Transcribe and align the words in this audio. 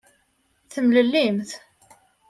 Temlellimt. 0.73 1.51